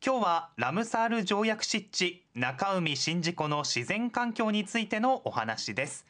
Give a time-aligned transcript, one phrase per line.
[0.00, 6.06] 今日はラムサール条約湿地中海宍道湖の自然環境についてのお話です。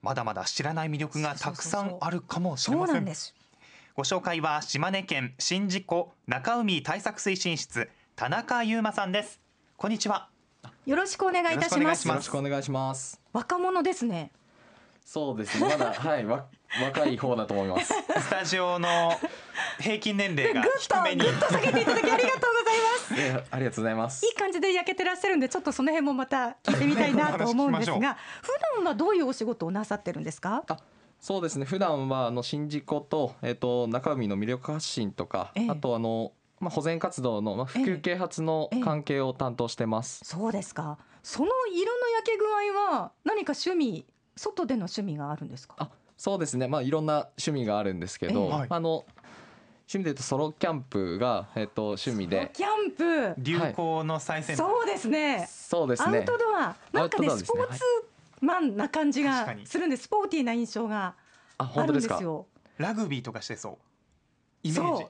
[0.00, 3.04] まだまだ知らない魅力がたくさんあるかもしれません。
[3.96, 9.40] ご紹介は島根県宍道湖中海対策推進室田中優馬さんです。
[9.76, 10.28] こんにちは。
[10.86, 12.06] よろしくお願いいたします。
[12.06, 13.20] よろしくお願いします。
[13.32, 14.30] 若者ですね。
[15.04, 15.68] そうですね。
[15.68, 16.46] まだはいわ
[16.80, 17.92] 若い方だと思います。
[17.92, 19.12] スタジオの
[19.80, 21.22] 平均年齢が低めに。
[21.22, 22.51] ぐっと下げていただきありがとう
[23.16, 24.24] えありがとうございます。
[24.26, 30.64] いい感じで焼けてらっしゃるんでちょっとその辺もまた聞いてみたいなと思うんですが 普段はどういうお仕事をなさってるんですか？
[30.68, 30.78] あ
[31.20, 31.64] そうですね。
[31.64, 40.96] 普段はあの宍道湖と,、えー、と中海の魅力発信とか、ええ、あとあのまあ、保全活動の、まあ、普及啓発の関係を担当してます、え、そうですか。
[41.24, 45.74] その色の焼け具合は何か趣味外での趣味があるんですか？
[45.78, 46.68] あそうですね。
[46.68, 49.04] まあいろんな趣味があるんですけど、あの
[49.92, 52.50] 趣味で言うとソロキャンプが、えっと、趣味で。
[52.54, 53.34] キャンプ？
[53.36, 55.46] 流行の最先端、そうですね。
[55.50, 56.18] そうですね。
[56.18, 56.74] アウトドア。
[56.92, 57.82] なんかねスポーツ
[58.40, 61.14] マンな感じがするんでスポーティーな印象が
[61.58, 62.46] あるんですよ。
[62.78, 63.78] ラグビーとかしてそう。
[64.62, 65.04] イメージ。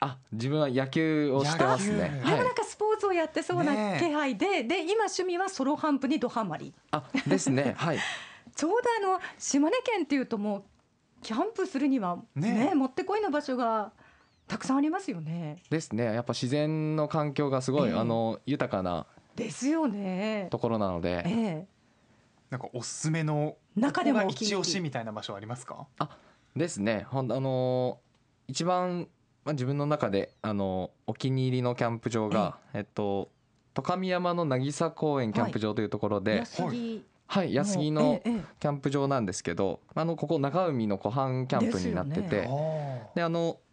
[0.00, 2.22] あ自分は野球をしてますね。
[2.24, 6.72] でもなんかスポーツをやってそうな気配で、で今趣味はソロハンプにドハマり。
[6.90, 7.74] あですね。
[7.78, 7.98] はい。
[8.54, 8.78] ちょうど
[9.10, 10.64] あの島根県っていうともう
[11.22, 13.92] キャンプするにはねもってこいの場所が
[14.48, 15.62] たくさんありますよね。
[15.70, 16.04] ですね。
[16.04, 20.48] やっぱ自然の環境がすごい、えー、あの豊かなですよね。
[20.50, 21.64] ところなので、えー、
[22.50, 25.86] なんかおすすめの中でも一押しみたいな場所ありますか？
[25.98, 26.10] あ
[26.54, 27.06] ですね。
[27.10, 27.98] ほんあの
[28.48, 29.08] 一番
[29.44, 33.30] まあ、自分の中であのお気に入りのキャンプ場が、えっと
[33.74, 38.20] 十上山の渚公園キャンプ場というところで、はい、はい、安木の
[38.58, 42.48] キャンプ場なんですけど、あのここ中海の湖畔キャンプになってて、
[43.14, 43.65] であのまあ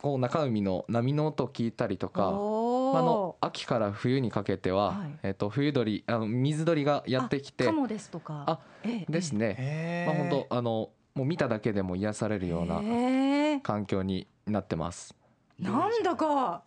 [0.00, 8.60] こう中海の波の音を聞いたりとか、あの秋から冬にかけては、えっと冬鳥あの水鳥がやってきて、カモですとか、あ、
[9.08, 10.04] ですね。
[10.06, 15.14] まあ本当あのもう見ただけでも癒されるような環境になってます。
[15.58, 16.62] なんだか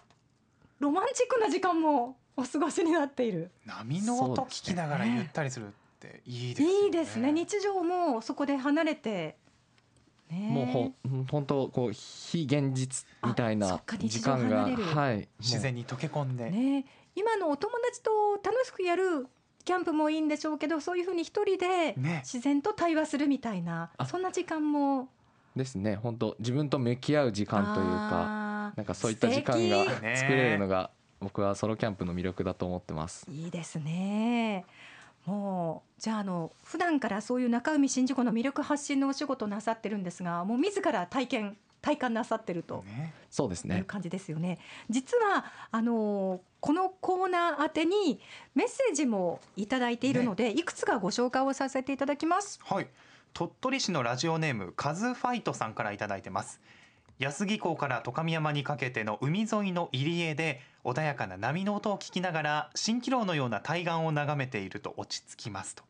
[0.79, 3.51] ロマンチックな時間もお過ごしになっている。
[3.65, 5.69] 波の音聞きながらゆったりするっ
[5.99, 6.85] ていいですね。
[6.85, 7.31] いいですね。
[7.31, 9.37] 日常もそこで離れて。
[10.29, 10.91] ね、もうほ
[11.31, 16.85] 本当こう非現実みたいな時間がはい自然に溶け込んで、ね、
[17.15, 19.27] 今のお友達と楽しくやる
[19.65, 25.09] キャンプもいいんでしょうけどそういうふうに一人で自然と対話するみたいな、ね、そんな時間も。
[25.55, 25.95] ですね。
[25.95, 29.85] 本当自分と向き合う時間というかなんかそういった時間が
[30.15, 33.25] 作れるのが僕はソロキャンプの魅力だと思ってます。
[33.29, 34.65] いいですね
[35.29, 44.57] もうじゃああの普段からそういう中海宍道湖の魅力発信のお仕事なさってるんですがもう自ら体験体感なさってると、ね、そうですねいう感じですよね。
[44.89, 48.19] 実はあのこのコーナー宛てに
[48.55, 52.59] メッセージもいただいているので、ね、いくつかご紹介をさせていただきます。
[52.63, 52.87] はい。
[53.33, 56.59] 鳥取市のラジオネームカズファイトさんからいただいてます。
[57.19, 65.83] 安木港から十上山にかけての海沿いの入り江で穏やかな波の音を聞きながら蜃気楼のような対岸を眺めていると落ち着きますと。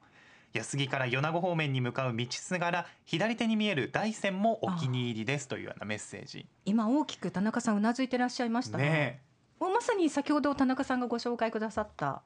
[0.54, 6.48] 安木から米子方面に向かう道すがら左手に見える大山もお気に入りですというようなメッセージ。
[6.66, 9.22] 今大きく田中さんうなずいてらっしゃいましたね
[9.60, 12.24] もうまさに先ほど田中さんがご紹介くださった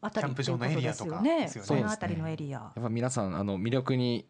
[0.00, 1.48] あたりキャンプ場のエリアとかね。
[1.48, 2.58] そのあたりのエリア。
[2.58, 4.26] やっぱ皆さんあの魅力に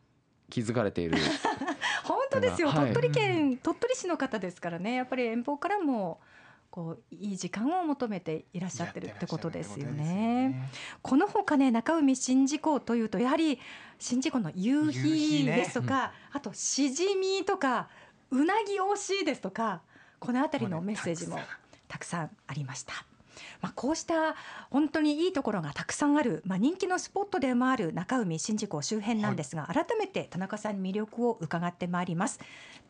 [0.51, 1.17] 気づかれている。
[2.05, 4.95] 本当ですよ、はい、鳥取県鳥取市の方ですからね。
[4.95, 6.21] やっぱり遠方からも
[6.73, 10.49] こういい時間を求めていらっしゃってるってことですよね。
[10.49, 10.71] ね
[11.03, 13.61] このほかね中海宍道湖というとやはり
[13.99, 17.91] 宍道湖の夕日ですとか、ね、あとしじみとか
[18.31, 19.83] うなぎ惜しいですとか
[20.19, 21.39] この辺りのメッセージも
[21.89, 22.95] たくさんありました。
[23.61, 24.35] まあ、こうした
[24.71, 32.41] 本当にいいところがたくさんある、まあ、人気のスポットでもある中海宍道湖周辺なんですが、はい、改めて田中さんに魅力を伺ってまいります。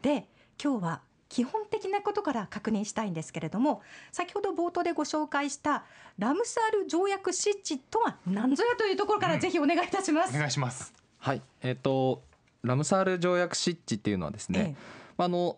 [0.03, 0.29] で
[0.63, 1.01] 今日は
[1.33, 3.81] 基本的なことから確認したいんですけれども
[4.13, 5.85] 先ほど冒頭でご紹介した
[6.19, 10.37] ラムサール条約湿地とは何ぞやというところからぜひお願いいたします。
[10.37, 10.93] お願いします。
[11.19, 11.41] はい。
[11.63, 12.23] えっ、ー、と
[12.63, 14.77] ラムサール条約湿地っていうのはですね、ええ、
[15.17, 15.57] あの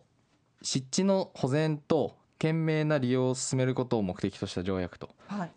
[0.62, 5.10] 湿地の保全と賢明な利用を進めることを目的とした条約と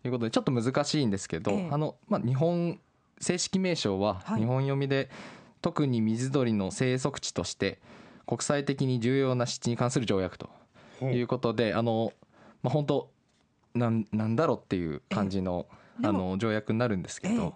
[0.04, 0.08] い。
[0.08, 2.80] うことで、ちょっと難しいんですけど、え、あのまあ、日本
[3.20, 5.08] 正式名称は日本読みで、はい、
[5.62, 7.80] 特に水鳥の生息地として
[8.28, 10.50] 国際的に重要な湿地に関する条約と
[11.02, 12.14] いうことで、あの、
[12.62, 13.10] まあ、本当
[13.74, 15.66] なんなんだろうっていう感じの
[16.04, 17.56] あの条約になるんですけど、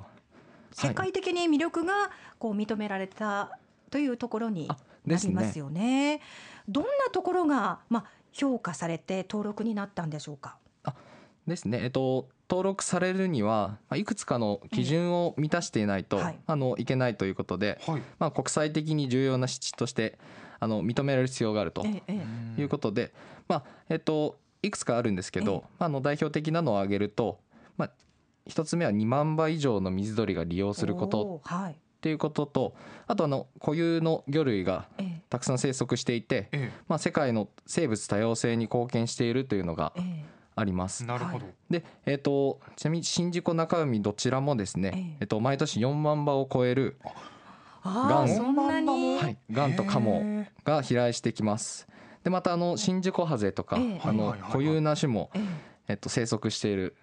[0.71, 2.09] 世界的に魅力が
[2.39, 3.59] こう認められた
[3.89, 4.67] というところに
[5.05, 6.17] なりますよね。
[6.17, 6.21] ね
[6.67, 10.57] どんなところがまあ評価されて登録になったんでしょうか？
[10.83, 10.95] あ
[11.45, 11.81] ですね。
[11.83, 20.19] えっと登録されるには、まあ、いくつかの基準を満たしていないと、はい、あのいけないということで、はい、まあ、国際的に重要な湿地として
[20.61, 23.11] あの認められる必要があるということで、
[23.47, 27.39] まあえっと、いくつかあるんですけど、あの代表的なのを挙げると、
[27.77, 27.91] まあ、
[28.47, 32.75] 1つ目は2万羽以上の水鳥が利用することっていうことと
[33.07, 34.87] あとあの固有の魚類が
[35.29, 36.49] たくさん生息していて、
[36.87, 39.93] まあ、世界の生物多様性に貢献しているというのが
[40.55, 41.05] あります。
[41.05, 41.45] なるほど。
[41.71, 46.97] で、えっ、ー、とちなみに宍道湖中海どちらもですね、えっ、ー、と毎年4万羽を超える
[47.83, 48.55] ガン、
[49.17, 51.87] はい、ガンとカモが飛来してきます。
[52.23, 55.31] でまたあの宍道湖ハゼとか、あの固有な種も、
[55.87, 56.95] えっと生息している。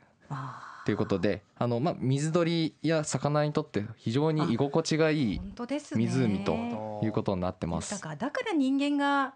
[0.84, 5.40] ということであの、まあ、水鳥や魚にとって非常に居心地がいい
[5.94, 7.90] 湖ということになってます。
[7.90, 8.08] だか。
[8.10, 9.34] らだから人間が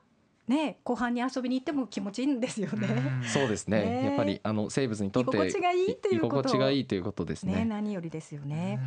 [0.53, 2.89] ね、後半に遊びに行っても気持ちいいんですよね。
[3.25, 3.85] そうですね。
[3.85, 6.37] ねやっぱりあの生物にとって居心地がいいということ。
[6.41, 7.55] 居心地がいいということですね。
[7.55, 8.79] ね何よりですよね。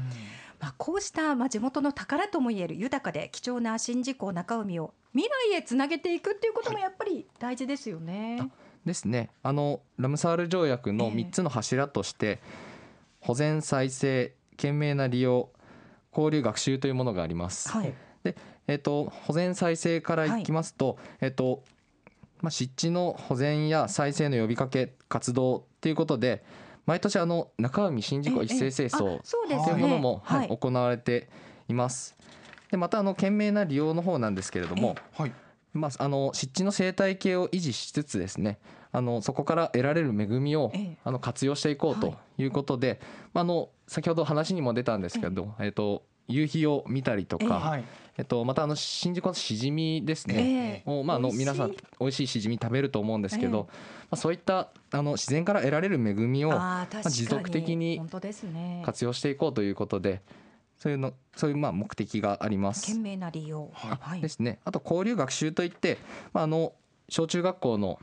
[0.60, 8.38] まあこうしたまあ地元の宝ともいえる豊かで貴重な宍道湖中海を未来へつなげていくっていうこともやっぱり大事ですよね。
[8.40, 8.52] はい、
[8.86, 9.32] ですね。
[9.42, 15.50] あのラムサール条約の三つの柱として、えー、保全再生、賢明な利用、
[16.12, 17.70] 交流学習というものがあります。
[17.70, 18.36] はい、で
[18.68, 21.64] えーと、保全再生からいきますとはい、えーと
[22.42, 26.44] まあ、湿地の保全や再生の呼びかけ活動ということで
[26.86, 29.20] 毎年あの中海宍道湖一斉清掃
[29.64, 31.30] というものも、はい、行われて
[31.68, 32.16] います。
[32.70, 35.32] でまたあの賢明な利用の方なんですけれども、はい。
[35.74, 38.60] まあ、あの湿地の生態系を維持しつつですね
[38.94, 40.72] あのそこから得られる恵みを、
[41.04, 42.46] あの活用していこうとい。
[42.46, 43.02] うことで、
[43.34, 47.80] あの先ほど話にも出たんですけど、えっと夕日を見たりとか、
[48.18, 53.70] えっと、またあの宍道湖のしじみですね、えー、まあ、あの皆さん美味しいしじみ食べると思うんですけど、えー、ま
[54.12, 58.02] あ、そういったあの自然から得られる恵みをまあ、持続的に
[58.86, 60.22] 活用していこうということで。
[60.78, 62.86] そういうのそういうまあ目的があります。
[62.86, 64.60] 賢明な利用、はい、ですね。
[64.66, 65.98] あと交流学習といって、
[66.34, 66.74] まああの
[67.08, 67.98] 小中学校の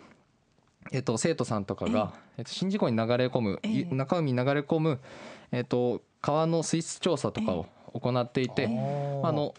[0.90, 3.60] えっと生徒さんとかが、えっと宍道湖に流れ込む、
[3.94, 5.00] 中海に流れ込む
[5.52, 8.70] えっと川の水質調査とかを行っていて、あ
[9.30, 9.54] の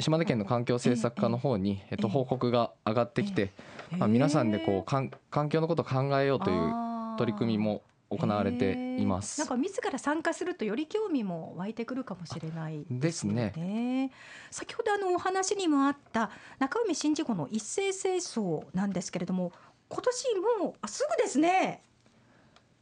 [0.00, 3.52] 島根県の環境政策課の方に、えっと、報告が上がってきて、
[3.90, 4.90] まあ、皆さんでこう
[5.30, 6.72] 環境のことを考えようという
[7.18, 9.38] 取り組みも行われています。
[9.38, 13.48] なんか自ら参加するとより興味も湧いてくるかもしれないですね。
[13.48, 14.10] ですね
[14.50, 19.52] 先ほどあのお話にもあった中海宍道湖の一斉清掃なんですけれども、
[19.88, 20.24] 今年
[20.62, 21.82] もうあすぐですね。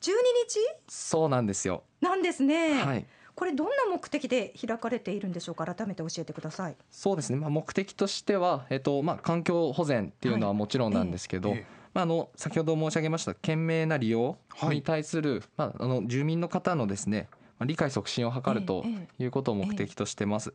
[0.00, 0.60] 12日？
[0.88, 1.82] そうなんですよ。
[2.00, 2.74] なんですね。
[2.74, 3.06] はい。
[3.36, 5.64] これどんな目的で開かれているんでしょうか？
[5.64, 6.76] 改めて教えてください。
[6.90, 11.66] そうですね、まあ、目的としては、えっとまあ、環境保全っていうのはもちろんなんですけど、はいええ。
[11.94, 17.28] まあ、あの先ほど申し上げました賢明な利用に対する、はい、まあ、あの住民の方のですね
[17.64, 18.84] 理解促進を図ると
[19.18, 20.52] いうことを目的としてます。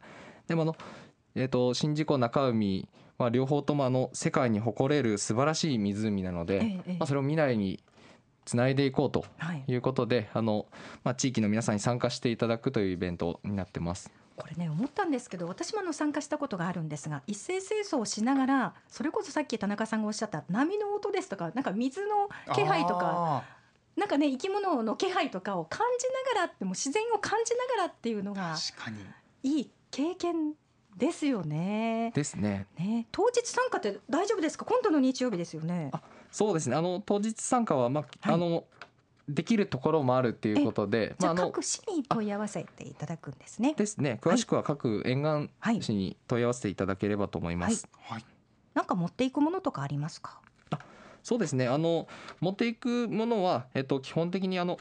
[0.48, 0.76] でもあの
[1.34, 7.80] えーと、宍道湖中海は両方ともあの世界に誇れる素晴らしい湖なので、まあ、それを未来に
[8.46, 9.26] つないでいこうと
[9.68, 10.66] いうことで、はい、あの
[11.04, 14.12] まあ、地域の皆さんに参加していただくというイベントになってます。
[14.38, 23.44] これね思ったんですけど私もあの参加したことがあるんですが一斉清掃をしながらそれこそさっき田中さんがおっしゃった波の音ですとかなんか水の気配とか
[23.96, 28.56] なんかね生き物の気配とかを感じながらっても自然を感じながらっていうのが
[29.44, 30.54] いい経験
[30.98, 32.12] ですよね。
[32.16, 32.66] ですね。
[32.80, 34.66] ね当日参加って大丈夫ですか？
[34.66, 35.92] 今度の日曜日ですよね。
[36.32, 38.64] そうですねあの当日参加は、まあ、はい、あの
[39.30, 43.76] できるところもあるっていうことで、まあ、あの各市に問い合わせていただくんですね。
[43.76, 44.20] ですね。
[44.22, 47.88] 詳しくは各沿岸市に問い合わせていただければと思います。
[48.02, 48.20] はい。
[48.20, 48.26] はい、
[48.74, 50.42] なんか持っていくものとかありますか？
[50.72, 50.80] あ、
[51.24, 51.68] そうですね。
[51.68, 52.08] あの
[52.42, 54.80] 持っていくものはえっと基本的にあの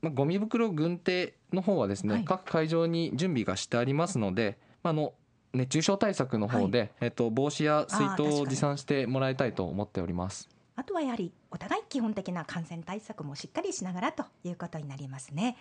[0.00, 5.12] まあゴミ袋軍手の方はですね、はい、各会場に準備がしてありますので、まあ、あの
[5.52, 10.48] 熱中症対策の方で、はい、えっと帽子や水筒を持参してもらいたいと思っております。
[10.78, 15.56] あとはやはりお互い基本的な感染対策もしっかりしながらということになりますね。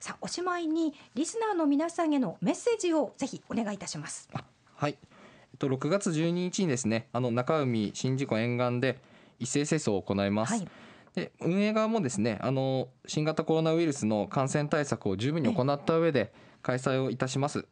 [0.00, 4.30] さあおしまいにリスナーの皆さんへのメッセージをぜひお願いいたします。
[4.74, 4.96] はい。
[5.02, 8.98] えっと6月12日にですね、あの中海宍道湖沿岸で
[9.38, 10.54] 一斉清掃を行います。
[10.54, 10.68] はい、
[11.14, 17.66] で運営側もですね、あの新型コロナウイルスの感染対策を十分に行った上で開催をいたします。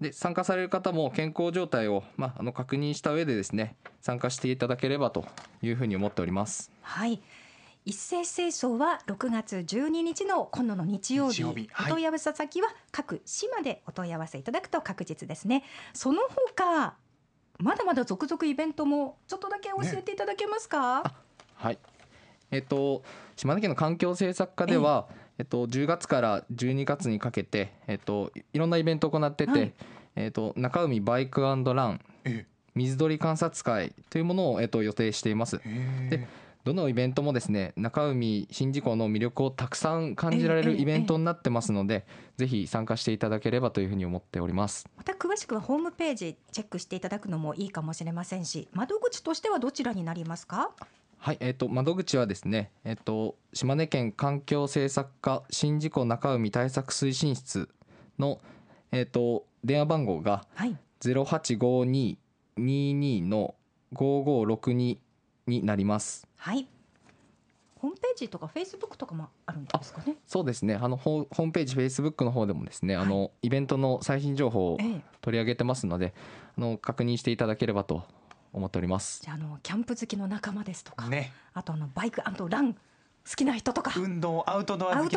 [0.00, 5.24] で参加される方も健康状態を、まあ、あの確認した上でですね参加していただければと
[5.62, 6.70] いうふうに思っております。
[6.82, 7.22] はい
[7.88, 15.62] 一斉清掃は6月12日の今度の日曜日、はい、お問い合わせ先は各市までお問い合わせいただくと確実ですね。
[15.94, 16.22] その
[16.56, 16.96] 他
[17.58, 21.04] まだまだ続々イベントもちょっとだけ教えていただけますか？
[21.04, 21.10] ね、
[21.54, 21.78] はい。
[22.50, 23.04] えっと
[23.36, 29.72] 島根県の環境政策課では、えっと、10月から12月にかけて、えっと、いろんなイベントを行ってて、はい、
[30.16, 32.00] えっと、中海バイクラン
[32.74, 35.60] 水鳥観察会というものを、えっと、予定しています。
[36.10, 36.26] で
[36.64, 42.04] どのイベントもですね中海宍道湖の魅力をたくさん感じられるイベントになってますので、
[42.38, 44.88] ぜひ参加していただければというふうに思っております。
[44.96, 50.72] また詳しくはホームページチェックしていただくのもいいかもしれませんし窓口としてはどちらになりますか？
[51.18, 57.68] はい、えっ、ー、と窓口はですね、えっ、ー、と島根県環境政策課宍道湖中海対策推進室
[58.18, 58.40] の
[58.92, 60.46] えっ、ー、と電話番号が
[61.00, 62.16] 0852
[62.58, 63.54] 22の
[63.94, 64.98] 5562
[65.46, 66.26] になります。
[66.36, 66.66] はい。
[67.78, 70.16] ホームページとかフェイスブックとかもあるんですかね？
[70.26, 70.74] そうですね。
[70.74, 74.78] あのホームページフェイスブックの方でもですね、はい、あのイベントの最新情報を
[75.20, 76.12] 取り上げてますので、ええ、
[76.56, 78.04] あの確認していただければと
[78.58, 79.22] 思っております。
[79.22, 82.78] じゃあのキャンプ好きの仲間ですとか、ね、あとあのバイクあとラン好
[83.34, 85.16] きな人とか運動アウトドア好き、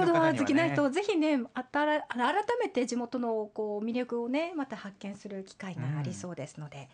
[0.53, 6.85] ね、な人ぜひねあたら改めて地元のこう魅力をねまた発見する機会がありそうですので、うん、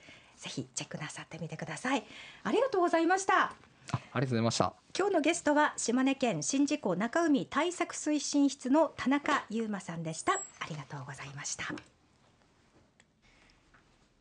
[0.41, 2.03] ぜひチェックなさってみてください。
[2.43, 3.43] ありがとうございました。
[3.43, 3.51] あ
[3.91, 4.73] りがとうございました。
[4.97, 10.33] 今日のゲストは島根県宍道湖中海対策推進室の田中優馬さんでした。
[10.33, 10.37] あ
[10.69, 11.65] りがとうございました。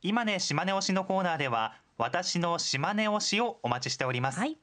[0.00, 4.58] 今ね島根推しのコーナーでは私の島根推しをお待ちしております、はい、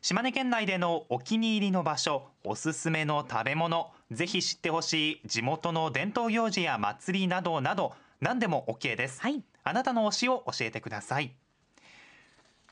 [0.00, 11.34] 島根県内でのお気に入りの場所おすすめの食べ物ぜひ知ってほしい地元の伝統行事や祭りなどなど何でも OK です、はい、あなたの推しを教えてください。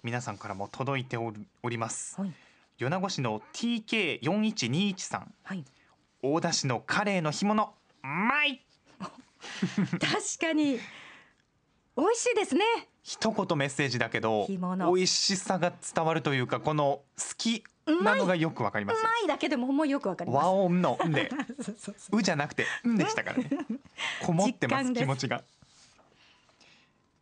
[0.03, 1.33] 皆さんからも届いてお
[1.69, 2.33] ります、はい、
[2.79, 5.65] 米子市の TK4121 さん、はい、
[6.23, 7.75] 大田市のカレーの干物。
[8.03, 8.65] うまい！
[10.01, 10.01] 確
[10.41, 10.79] かに
[11.97, 12.65] 美味しいですね
[13.03, 14.57] 一言メッセージだけど美
[15.03, 17.65] 味しさが伝わるというかこの好き
[18.03, 19.01] なのがよくわかります。
[19.01, 20.45] うまいだけでももうよくわかります。
[20.45, 21.31] 和音のんで
[22.13, 23.51] うじゃなくてんでしたからね。
[24.23, 25.43] こもってます気持ちが。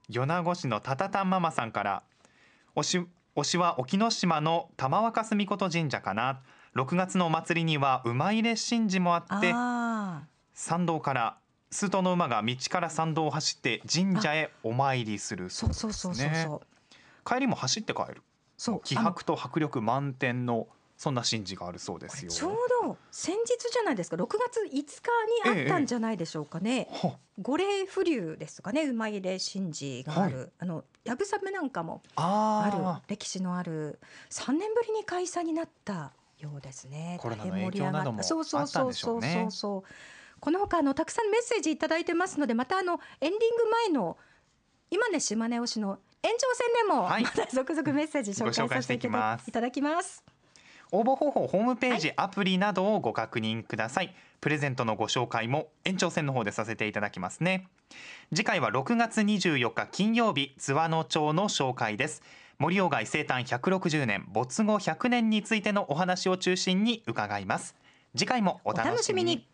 [0.08, 2.02] 米子市のたたたんママさんから
[2.76, 3.06] 推し
[3.36, 6.40] 推しは沖ノ島の玉若澄琴神社かな。
[6.74, 9.52] 6月のお祭りには馬入れ神事もあって
[10.54, 11.38] 参道から
[11.70, 16.48] 数頭の馬が道から参道を走って神社へお参りするそうですね。
[17.24, 18.22] 帰りも走って帰る。
[18.56, 22.30] そう気迫と迫力満点のそんな神事があるそうですよ。
[22.30, 24.16] ちょうど先日じゃないですか。
[24.16, 28.82] 6月5日にあったんじゃないでしょうかね、ええ、五霊不流ですかね。
[28.84, 33.04] 馬入れ神事がある、はい、あのやぶさめなんかもある。
[33.06, 37.18] 歴史のある3年ぶりに開催になったようですね。
[37.20, 38.44] コロナの影響などもあったんでしょうね。
[38.46, 39.82] そうそうそうそうそう
[40.40, 44.16] このほかあのたくさんメッセージいただいてますのでまたあのエンディング前の
[44.90, 49.06] 今ね島根推しの延長戦でも、また続々メッセージ紹介させて
[49.48, 50.24] いただきます。
[50.90, 54.14] 応募方法ホームページ、はい、アプリなどをご確認ください。
[54.40, 57.68] プレゼントのご紹介も延長戦の方でさせていただきますね。
[58.34, 62.22] 次回は6月24日金曜日津和野町の紹介です。
[62.58, 67.76] 森鴎外生誕160年没後100年についてのお話を中心に伺います。
[68.16, 69.46] 次回もお楽しみに